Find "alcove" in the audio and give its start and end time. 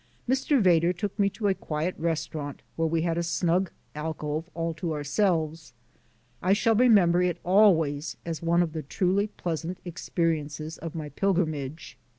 3.93-4.49